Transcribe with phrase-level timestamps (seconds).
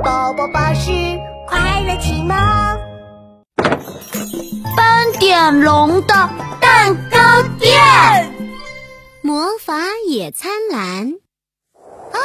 [0.00, 0.90] 宝宝巴士
[1.46, 2.34] 快乐启蒙。
[4.74, 6.30] 斑点龙的
[6.60, 8.34] 蛋糕店，
[9.20, 9.74] 魔法
[10.08, 11.12] 野餐篮。
[12.12, 12.16] 啊！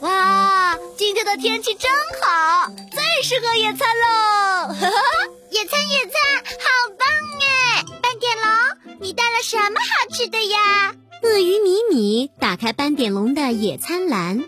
[0.00, 1.90] 哇，今天的天气真
[2.20, 4.74] 好，最适合野餐喽！
[5.50, 6.20] 野餐野餐，
[6.60, 7.06] 好棒
[7.40, 7.84] 哎！
[8.02, 10.94] 斑点龙，你带了什么好吃的呀？
[11.22, 14.42] 鳄鱼米米打开斑点龙的野餐篮，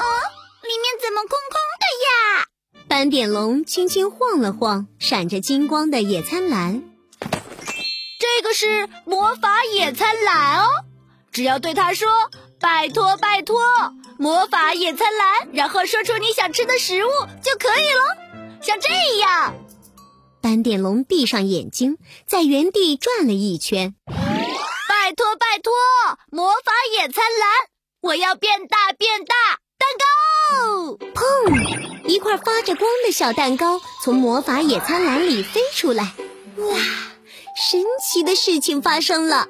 [0.00, 0.04] 哦，
[0.62, 2.46] 里面怎么空空的呀？
[2.88, 6.82] 斑点龙轻轻晃了晃闪着金光的野餐篮，
[8.18, 10.66] 这个是魔法野餐篮哦，
[11.30, 12.08] 只要对他说
[12.60, 13.60] “拜托拜托，
[14.18, 17.08] 魔法野餐篮”，然后说出你想吃的食物
[17.42, 19.54] 就可以了，像这样。
[20.42, 23.94] 斑点龙闭上眼睛，在原地转了一圈。
[24.06, 25.72] 拜托拜托，
[26.32, 27.50] 魔法野餐篮，
[28.00, 30.98] 我要变大变大，蛋糕！
[31.14, 32.06] 砰！
[32.06, 36.14] 一块发着光的小蛋糕从魔法野餐篮里飞出来。
[36.56, 36.76] 哇！
[37.70, 39.48] 神奇的事情发生了，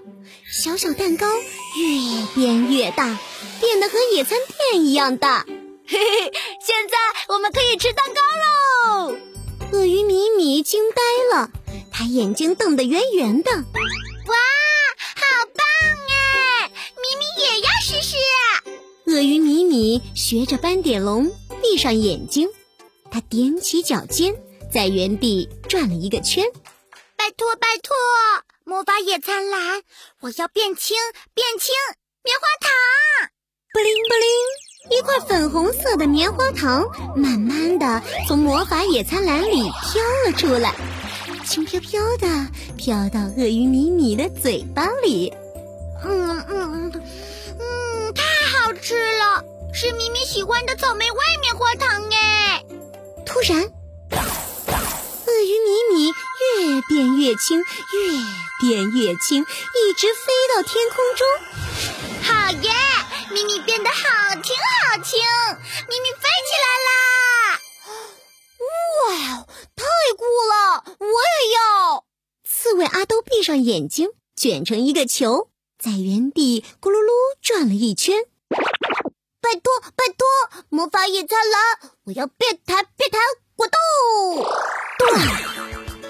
[0.50, 3.18] 小小蛋糕越变越大，
[3.60, 4.38] 变得和野餐
[4.70, 5.44] 垫一样大。
[5.86, 6.32] 嘿嘿，
[6.64, 6.96] 现在
[7.28, 8.20] 我们可以吃蛋糕
[9.04, 9.16] 喽！
[9.72, 11.50] 鳄鱼米米惊呆了，
[11.92, 13.50] 他眼睛瞪得圆圆的。
[19.10, 21.28] 鳄鱼米米学着斑点龙
[21.60, 22.48] 闭上眼睛，
[23.10, 24.32] 它踮起脚尖，
[24.72, 26.44] 在原地转了一个圈。
[27.16, 27.96] 拜托拜托，
[28.64, 29.82] 魔法野餐篮，
[30.20, 30.96] 我要变轻
[31.34, 31.74] 变轻，
[32.22, 32.70] 棉花糖！
[33.72, 40.72] 布灵布灵，一块粉红色的棉花糖慢慢的从魔法野餐篮里飘了出来，
[41.44, 45.32] 轻飘飘的飘到鳄鱼米米的嘴巴里。
[46.04, 47.02] 嗯嗯嗯，
[49.82, 52.62] 是咪咪喜欢的草莓味棉花糖哎！
[53.24, 53.62] 突然，
[54.12, 56.12] 鳄鱼米米
[56.58, 57.64] 越变越轻，越
[58.60, 61.26] 变越轻，一直飞到天空中。
[62.20, 62.70] 好耶！
[63.30, 65.18] 咪咪变得好轻好轻，
[65.88, 67.58] 咪咪飞起来啦！
[69.08, 70.84] 哇，太酷了！
[70.98, 72.04] 我也要。
[72.44, 75.48] 刺猬阿兜闭上眼睛，卷成一个球。
[75.78, 77.10] 在原地咕噜噜
[77.40, 78.26] 转了一圈，
[79.40, 80.26] 拜托拜托，
[80.68, 83.20] 魔法野餐篮，我要变弹变弹
[83.56, 83.78] 果冻！
[84.98, 85.08] 咚！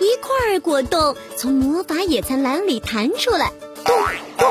[0.01, 3.53] 一块果冻从魔法野餐篮里弹出来，
[3.85, 3.97] 咚
[4.37, 4.49] 咚，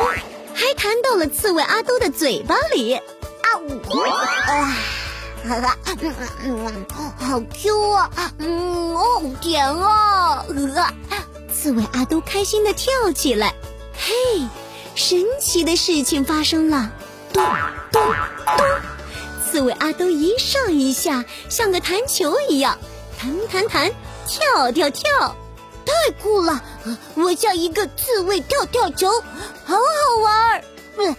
[0.53, 2.93] 还弹到了刺猬阿兜的嘴巴里。
[2.93, 3.99] 啊呜！
[3.99, 4.75] 啊，
[5.47, 5.75] 哈哈，
[7.17, 10.45] 好 Q 啊，嗯，好甜啊！
[10.47, 10.87] 呃，
[11.53, 13.53] 刺猬阿兜开心的跳起来，
[13.93, 14.47] 嘿。
[14.95, 16.91] 神奇的事情发生了，
[17.31, 17.43] 咚！
[19.43, 22.77] 刺猬阿兜一上一下，像个弹球一样，
[23.19, 23.91] 弹弹弹，
[24.27, 25.35] 跳跳跳，
[25.85, 26.61] 太酷了！
[27.15, 29.09] 我像一个刺猬跳跳球，
[29.65, 30.63] 好好玩儿。
[30.97, 31.15] 嗯，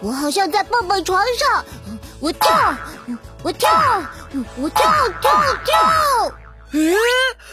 [0.00, 1.64] 我好像在蹦蹦床上，
[2.20, 2.74] 我跳，
[3.42, 3.70] 我跳，
[4.56, 4.90] 我跳
[5.20, 5.30] 跳
[5.64, 6.32] 跳。
[6.72, 6.80] 哎，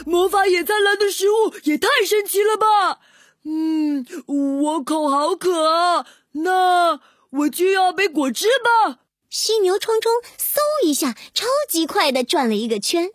[0.06, 3.00] 魔法野餐篮的食物也太神奇了吧！
[3.44, 7.00] 嗯，我口好渴啊，那
[7.40, 9.00] 我就要杯果汁吧。
[9.30, 13.10] 犀牛冲冲嗖一下，超级快的转了一个圈。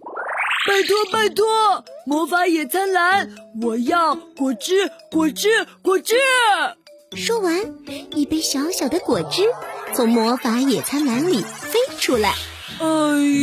[0.68, 6.16] 拜托拜托，魔法野餐篮，我要果汁果汁果汁。
[7.16, 7.74] 说完，
[8.14, 9.42] 一杯小小的果汁
[9.94, 12.34] 从魔法野餐篮里飞出来。
[12.78, 12.86] 哎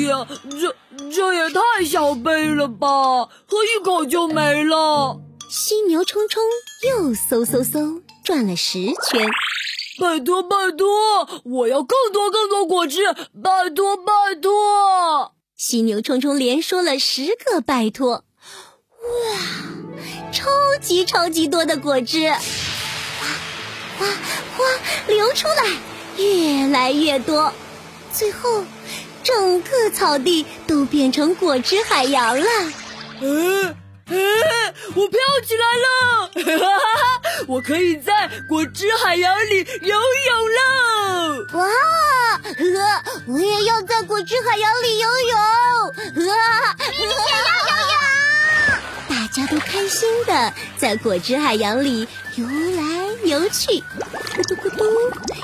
[0.08, 0.76] 呀，这
[1.10, 5.20] 这也太小杯了吧，喝一口就没了。
[5.50, 6.44] 犀牛冲冲
[6.90, 9.28] 又嗖嗖嗖转了十圈，
[10.00, 10.88] 拜托拜托，
[11.44, 13.02] 我要更多更多果汁，
[13.44, 15.34] 拜托拜托！
[15.56, 18.24] 犀牛冲冲连说了十个拜托，哇，
[20.32, 20.50] 超
[20.80, 22.38] 级超级多的果汁，哗
[23.98, 24.08] 哗
[24.56, 24.66] 哗
[25.08, 25.64] 流出来，
[26.18, 27.52] 越来越多，
[28.14, 28.64] 最后
[29.24, 32.48] 整个草地都变成果汁海洋了。
[33.22, 33.76] 嗯。
[34.10, 34.16] 哎，
[34.96, 35.88] 我飘起来了！
[36.34, 39.96] 哈哈哈，我可以在果汁海洋里游
[40.28, 41.48] 泳了！
[41.54, 41.68] 哇，
[43.28, 45.38] 我也要在果汁海洋里游泳！
[46.32, 47.14] 啊，你也要
[47.68, 47.96] 游泳！
[49.10, 52.84] 大家都开心的在果汁海洋里游来
[53.24, 54.86] 游去，咕嘟咕嘟，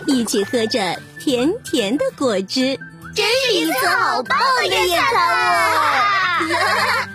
[0.07, 2.79] 一起喝着甜甜的果汁，
[3.13, 7.09] 真是一次好棒的野餐啊！